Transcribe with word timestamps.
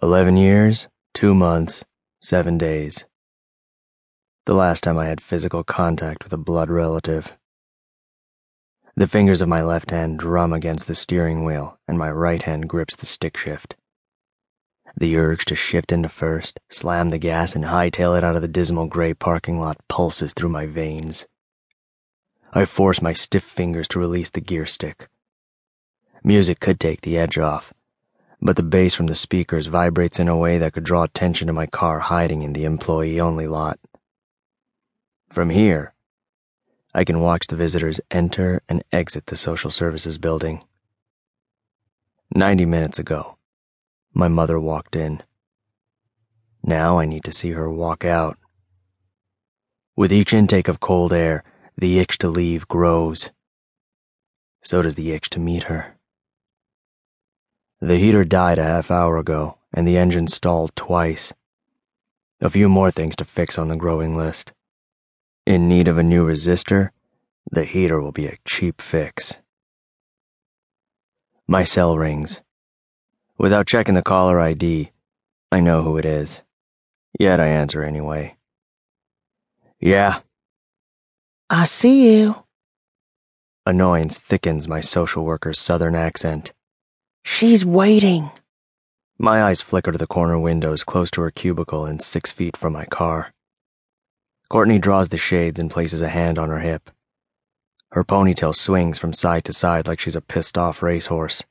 Eleven 0.00 0.36
years, 0.36 0.88
two 1.12 1.34
months, 1.34 1.84
seven 2.22 2.56
days. 2.56 3.04
The 4.46 4.54
last 4.54 4.84
time 4.84 4.96
I 4.96 5.08
had 5.08 5.20
physical 5.20 5.62
contact 5.62 6.24
with 6.24 6.32
a 6.32 6.38
blood 6.38 6.70
relative. 6.70 7.36
The 8.94 9.08
fingers 9.08 9.42
of 9.42 9.48
my 9.48 9.62
left 9.62 9.90
hand 9.90 10.18
drum 10.18 10.52
against 10.52 10.86
the 10.86 10.94
steering 10.94 11.44
wheel, 11.44 11.78
and 11.86 11.98
my 11.98 12.10
right 12.10 12.40
hand 12.40 12.68
grips 12.68 12.96
the 12.96 13.04
stick 13.04 13.36
shift. 13.36 13.76
The 14.96 15.16
urge 15.16 15.44
to 15.46 15.56
shift 15.56 15.92
into 15.92 16.08
first, 16.08 16.60
slam 16.70 17.10
the 17.10 17.18
gas, 17.18 17.54
and 17.54 17.64
hightail 17.64 18.16
it 18.16 18.24
out 18.24 18.36
of 18.36 18.42
the 18.42 18.48
dismal 18.48 18.86
gray 18.86 19.12
parking 19.12 19.60
lot 19.60 19.76
pulses 19.88 20.32
through 20.32 20.50
my 20.50 20.66
veins. 20.66 21.26
I 22.52 22.64
force 22.64 23.02
my 23.02 23.12
stiff 23.12 23.44
fingers 23.44 23.88
to 23.88 23.98
release 23.98 24.30
the 24.30 24.40
gear 24.40 24.66
stick. 24.66 25.08
Music 26.24 26.58
could 26.58 26.80
take 26.80 27.02
the 27.02 27.18
edge 27.18 27.38
off, 27.38 27.74
but 28.42 28.56
the 28.56 28.62
bass 28.62 28.94
from 28.94 29.06
the 29.06 29.14
speakers 29.14 29.66
vibrates 29.66 30.18
in 30.18 30.28
a 30.28 30.36
way 30.36 30.58
that 30.58 30.72
could 30.72 30.84
draw 30.84 31.02
attention 31.02 31.46
to 31.46 31.52
my 31.52 31.66
car 31.66 32.00
hiding 32.00 32.42
in 32.42 32.52
the 32.52 32.64
employee 32.64 33.20
only 33.20 33.46
lot. 33.46 33.78
From 35.28 35.50
here, 35.50 35.94
I 36.94 37.04
can 37.04 37.20
watch 37.20 37.46
the 37.46 37.56
visitors 37.56 38.00
enter 38.10 38.62
and 38.68 38.82
exit 38.92 39.26
the 39.26 39.36
social 39.36 39.70
services 39.70 40.18
building. 40.18 40.64
Ninety 42.34 42.64
minutes 42.64 42.98
ago, 42.98 43.36
my 44.14 44.28
mother 44.28 44.58
walked 44.58 44.96
in. 44.96 45.22
Now 46.62 46.98
I 46.98 47.06
need 47.06 47.24
to 47.24 47.32
see 47.32 47.50
her 47.50 47.70
walk 47.70 48.04
out. 48.04 48.38
With 49.96 50.12
each 50.12 50.32
intake 50.32 50.68
of 50.68 50.80
cold 50.80 51.12
air, 51.12 51.44
the 51.76 51.98
itch 51.98 52.18
to 52.18 52.28
leave 52.28 52.66
grows. 52.68 53.30
So 54.62 54.82
does 54.82 54.94
the 54.94 55.12
itch 55.12 55.30
to 55.30 55.40
meet 55.40 55.64
her. 55.64 55.96
The 57.82 57.96
heater 57.96 58.24
died 58.24 58.58
a 58.58 58.62
half 58.62 58.90
hour 58.90 59.16
ago, 59.16 59.56
and 59.72 59.88
the 59.88 59.96
engine 59.96 60.28
stalled 60.28 60.76
twice. 60.76 61.32
A 62.42 62.50
few 62.50 62.68
more 62.68 62.90
things 62.90 63.16
to 63.16 63.24
fix 63.24 63.58
on 63.58 63.68
the 63.68 63.76
growing 63.76 64.14
list. 64.14 64.52
In 65.46 65.66
need 65.66 65.88
of 65.88 65.96
a 65.96 66.02
new 66.02 66.26
resistor, 66.26 66.90
the 67.50 67.64
heater 67.64 68.00
will 68.00 68.12
be 68.12 68.26
a 68.26 68.36
cheap 68.44 68.82
fix. 68.82 69.34
My 71.48 71.64
cell 71.64 71.96
rings. 71.96 72.42
Without 73.38 73.66
checking 73.66 73.94
the 73.94 74.02
caller 74.02 74.38
ID, 74.38 74.92
I 75.50 75.60
know 75.60 75.82
who 75.82 75.96
it 75.96 76.04
is. 76.04 76.42
Yet 77.18 77.40
I 77.40 77.46
answer 77.46 77.82
anyway. 77.82 78.36
Yeah. 79.80 80.20
I 81.48 81.64
see 81.64 82.20
you. 82.20 82.44
Annoyance 83.64 84.18
thickens 84.18 84.68
my 84.68 84.82
social 84.82 85.24
worker's 85.24 85.58
southern 85.58 85.94
accent. 85.94 86.52
She's 87.22 87.64
waiting. 87.64 88.30
My 89.18 89.42
eyes 89.42 89.60
flicker 89.60 89.92
to 89.92 89.98
the 89.98 90.06
corner 90.06 90.38
windows 90.38 90.84
close 90.84 91.10
to 91.12 91.20
her 91.22 91.30
cubicle 91.30 91.84
and 91.84 92.00
six 92.00 92.32
feet 92.32 92.56
from 92.56 92.72
my 92.72 92.86
car. 92.86 93.32
Courtney 94.48 94.78
draws 94.78 95.10
the 95.10 95.18
shades 95.18 95.58
and 95.58 95.70
places 95.70 96.00
a 96.00 96.08
hand 96.08 96.38
on 96.38 96.48
her 96.48 96.60
hip. 96.60 96.90
Her 97.92 98.04
ponytail 98.04 98.54
swings 98.54 98.98
from 98.98 99.12
side 99.12 99.44
to 99.44 99.52
side 99.52 99.86
like 99.86 100.00
she's 100.00 100.16
a 100.16 100.20
pissed 100.20 100.56
off 100.56 100.82
racehorse. 100.82 101.42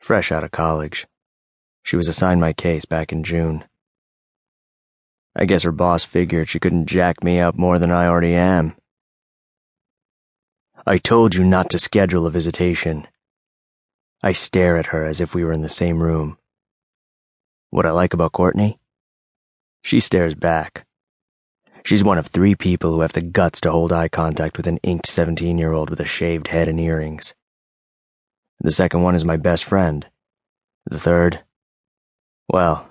Fresh 0.00 0.32
out 0.32 0.44
of 0.44 0.50
college, 0.50 1.06
she 1.82 1.96
was 1.96 2.08
assigned 2.08 2.40
my 2.40 2.52
case 2.52 2.84
back 2.84 3.12
in 3.12 3.22
June. 3.24 3.64
I 5.34 5.44
guess 5.44 5.62
her 5.62 5.72
boss 5.72 6.04
figured 6.04 6.48
she 6.48 6.60
couldn't 6.60 6.86
jack 6.86 7.24
me 7.24 7.40
up 7.40 7.56
more 7.56 7.78
than 7.78 7.90
I 7.90 8.06
already 8.06 8.34
am. 8.34 8.74
I 10.86 10.98
told 10.98 11.34
you 11.34 11.44
not 11.44 11.70
to 11.70 11.78
schedule 11.78 12.26
a 12.26 12.30
visitation. 12.30 13.06
I 14.22 14.32
stare 14.32 14.76
at 14.76 14.86
her 14.86 15.04
as 15.04 15.20
if 15.20 15.34
we 15.34 15.44
were 15.44 15.52
in 15.52 15.62
the 15.62 15.68
same 15.68 16.02
room. 16.02 16.38
What 17.70 17.86
I 17.86 17.90
like 17.90 18.14
about 18.14 18.32
Courtney? 18.32 18.78
She 19.84 19.98
stares 19.98 20.34
back. 20.34 20.86
She's 21.84 22.04
one 22.04 22.18
of 22.18 22.28
three 22.28 22.54
people 22.54 22.92
who 22.92 23.00
have 23.00 23.12
the 23.12 23.20
guts 23.20 23.60
to 23.62 23.72
hold 23.72 23.92
eye 23.92 24.08
contact 24.08 24.56
with 24.56 24.68
an 24.68 24.78
inked 24.84 25.06
17 25.08 25.58
year 25.58 25.72
old 25.72 25.90
with 25.90 25.98
a 25.98 26.06
shaved 26.06 26.48
head 26.48 26.68
and 26.68 26.78
earrings. 26.78 27.34
The 28.60 28.70
second 28.70 29.02
one 29.02 29.16
is 29.16 29.24
my 29.24 29.36
best 29.36 29.64
friend. 29.64 30.06
The 30.86 31.00
third, 31.00 31.42
well, 32.48 32.88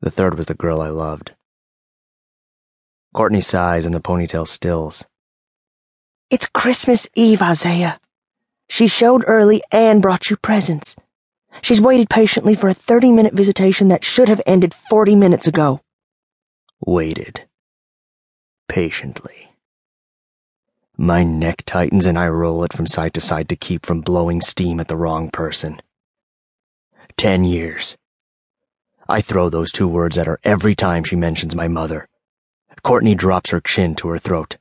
the 0.00 0.10
third 0.10 0.36
was 0.36 0.46
the 0.46 0.54
girl 0.54 0.80
I 0.80 0.88
loved. 0.88 1.32
Courtney 3.12 3.40
sighs 3.40 3.84
and 3.84 3.94
the 3.94 4.00
ponytail 4.00 4.46
stills. 4.46 5.04
It's 6.30 6.46
Christmas 6.46 7.08
Eve, 7.16 7.42
Isaiah. 7.42 7.98
She 8.70 8.86
showed 8.86 9.24
early 9.26 9.62
and 9.72 10.00
brought 10.00 10.30
you 10.30 10.36
presents. 10.36 10.94
She's 11.60 11.80
waited 11.80 12.08
patiently 12.08 12.54
for 12.54 12.68
a 12.68 12.74
30 12.74 13.10
minute 13.10 13.34
visitation 13.34 13.88
that 13.88 14.04
should 14.04 14.28
have 14.28 14.40
ended 14.46 14.72
40 14.72 15.16
minutes 15.16 15.48
ago. 15.48 15.80
Waited. 16.86 17.48
Patiently. 18.68 19.50
My 20.96 21.24
neck 21.24 21.64
tightens 21.66 22.06
and 22.06 22.16
I 22.16 22.28
roll 22.28 22.62
it 22.62 22.72
from 22.72 22.86
side 22.86 23.12
to 23.14 23.20
side 23.20 23.48
to 23.48 23.56
keep 23.56 23.84
from 23.84 24.02
blowing 24.02 24.40
steam 24.40 24.78
at 24.78 24.86
the 24.86 24.96
wrong 24.96 25.30
person. 25.30 25.82
Ten 27.16 27.42
years. 27.42 27.96
I 29.08 29.20
throw 29.20 29.48
those 29.48 29.72
two 29.72 29.88
words 29.88 30.16
at 30.16 30.28
her 30.28 30.38
every 30.44 30.76
time 30.76 31.02
she 31.02 31.16
mentions 31.16 31.56
my 31.56 31.66
mother. 31.66 32.08
Courtney 32.84 33.16
drops 33.16 33.50
her 33.50 33.60
chin 33.60 33.96
to 33.96 34.08
her 34.10 34.18
throat. 34.18 34.58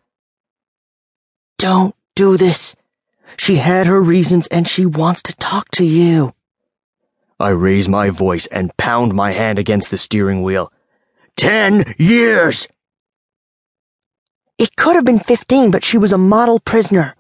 Don't 1.59 1.93
do 2.15 2.37
this. 2.37 2.75
She 3.38 3.56
had 3.56 3.88
her 3.88 4.01
reasons 4.01 4.47
and 4.47 4.67
she 4.67 4.85
wants 4.85 5.22
to 5.23 5.35
talk 5.35 5.69
to 5.72 5.85
you. 5.85 6.34
I 7.40 7.50
raise 7.50 7.88
my 7.88 8.09
voice 8.09 8.47
and 8.47 8.75
pound 8.78 9.13
my 9.13 9.31
hand 9.31 9.57
against 9.57 9.91
the 9.91 9.97
steering 9.97 10.44
wheel. 10.44 10.73
Ten 11.38 11.95
years! 11.97 12.68
It 14.57 14.75
could 14.75 14.95
have 14.95 15.06
been 15.06 15.19
15, 15.19 15.72
but 15.72 15.85
she 15.85 15.97
was 15.97 16.12
a 16.12 16.18
model 16.18 16.59
prisoner. 16.59 17.16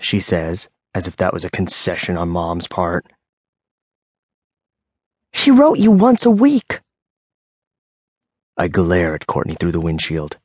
She 0.00 0.18
says, 0.18 0.70
as 0.94 1.06
if 1.06 1.16
that 1.16 1.34
was 1.34 1.44
a 1.44 1.50
concession 1.50 2.16
on 2.16 2.30
Mom's 2.30 2.66
part. 2.66 3.04
She 5.34 5.50
wrote 5.50 5.78
you 5.78 5.90
once 5.90 6.24
a 6.24 6.30
week. 6.30 6.80
I 8.56 8.68
glare 8.68 9.14
at 9.14 9.26
Courtney 9.26 9.56
through 9.56 9.72
the 9.72 9.80
windshield. 9.80 10.38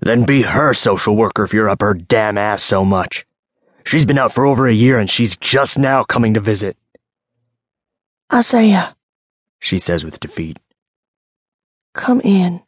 Then 0.00 0.24
be 0.24 0.42
her 0.42 0.72
social 0.72 1.16
worker 1.16 1.44
if 1.44 1.52
you're 1.52 1.68
up 1.68 1.82
her 1.82 1.92
damn 1.92 2.38
ass 2.38 2.62
so 2.62 2.84
much. 2.84 3.26
She's 3.86 4.06
been 4.06 4.18
out 4.18 4.32
for 4.32 4.46
over 4.46 4.66
a 4.66 4.72
year 4.72 4.98
and 4.98 5.10
she's 5.10 5.36
just 5.36 5.78
now 5.78 6.04
coming 6.04 6.34
to 6.34 6.40
visit. 6.40 6.76
Isaiah, 8.32 8.96
She 9.60 9.78
says 9.78 10.04
with 10.04 10.20
defeat. 10.20 10.58
come 11.92 12.20
in. 12.22 12.62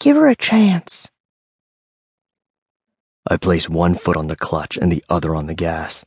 Give 0.00 0.16
her 0.16 0.26
a 0.26 0.36
chance. 0.36 1.08
I 3.30 3.36
place 3.38 3.68
one 3.70 3.94
foot 3.94 4.16
on 4.16 4.26
the 4.26 4.36
clutch 4.36 4.76
and 4.76 4.92
the 4.92 5.02
other 5.08 5.34
on 5.34 5.46
the 5.46 5.54
gas. 5.54 6.04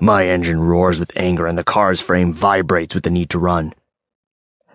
My 0.00 0.26
engine 0.26 0.60
roars 0.60 1.00
with 1.00 1.10
anger 1.16 1.46
and 1.46 1.58
the 1.58 1.64
car's 1.64 2.00
frame 2.00 2.32
vibrates 2.32 2.94
with 2.94 3.02
the 3.04 3.10
need 3.10 3.30
to 3.30 3.38
run. 3.38 3.74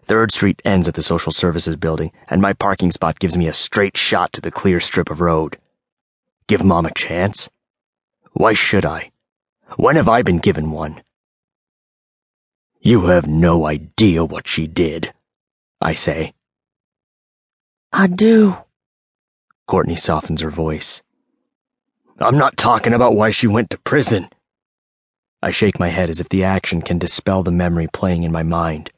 Third 0.04 0.32
Street 0.32 0.62
ends 0.66 0.88
at 0.88 0.96
the 0.96 1.04
social 1.04 1.32
services 1.32 1.76
building, 1.76 2.12
and 2.28 2.42
my 2.42 2.52
parking 2.54 2.92
spot 2.92 3.20
gives 3.20 3.38
me 3.38 3.48
a 3.48 3.54
straight 3.54 3.96
shot 3.96 4.34
to 4.34 4.42
the 4.42 4.52
clear 4.52 4.80
strip 4.80 5.10
of 5.12 5.22
road. 5.22 5.58
Give 6.48 6.64
Mom 6.64 6.86
a 6.88 6.94
chance? 6.94 7.48
Why 8.40 8.54
should 8.54 8.86
I? 8.86 9.12
When 9.76 9.98
have 9.98 10.08
I 10.08 10.22
been 10.22 10.40
given 10.40 10.72
one? 10.72 11.04
You 12.80 13.08
have 13.08 13.28
no 13.28 13.66
idea 13.66 14.24
what 14.24 14.48
she 14.48 14.66
did, 14.66 15.14
I 15.82 15.94
say. 15.94 16.34
I 17.92 18.08
do. 18.08 18.56
Courtney 19.68 19.98
softens 19.98 20.40
her 20.40 20.50
voice. 20.50 21.02
I'm 22.18 22.38
not 22.38 22.56
talking 22.56 22.94
about 22.94 23.14
why 23.14 23.30
she 23.32 23.46
went 23.46 23.72
to 23.72 23.78
prison. 23.78 24.30
I 25.44 25.52
shake 25.52 25.78
my 25.78 25.90
head 25.90 26.10
as 26.10 26.22
if 26.22 26.30
the 26.30 26.46
action 26.46 26.82
can 26.82 26.98
dispel 26.98 27.44
the 27.44 27.52
memory 27.52 27.90
playing 27.92 28.24
in 28.24 28.32
my 28.32 28.44
mind. 28.44 28.90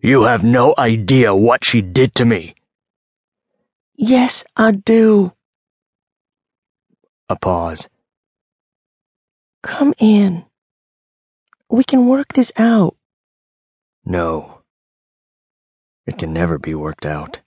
You 0.00 0.22
have 0.22 0.42
no 0.42 0.72
idea 0.78 1.34
what 1.34 1.62
she 1.62 1.82
did 1.82 2.14
to 2.14 2.24
me. 2.24 2.54
Yes, 3.94 4.44
I 4.56 4.70
do. 4.70 5.34
A 7.28 7.36
pause. 7.36 7.90
Come 9.62 9.94
in. 9.98 10.44
We 11.70 11.84
can 11.84 12.06
work 12.06 12.32
this 12.32 12.52
out. 12.58 12.96
No. 14.04 14.62
It 16.04 16.18
can 16.18 16.32
never 16.32 16.58
be 16.58 16.74
worked 16.74 17.06
out. 17.06 17.41